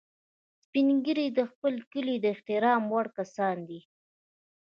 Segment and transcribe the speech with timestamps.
[0.63, 3.79] سپین ږیری د خپل کلي د احترام وړ کسان دي